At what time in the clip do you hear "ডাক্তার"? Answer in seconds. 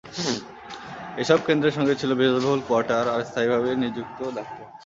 4.37-4.67